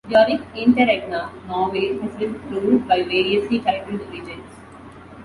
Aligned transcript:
During 0.09 0.39
interregna, 0.55 1.29
Norway 1.47 1.95
has 1.99 2.15
been 2.15 2.33
ruled 2.49 2.87
by 2.87 3.03
variously 3.03 3.59
titled 3.59 3.99
regents. 4.09 4.55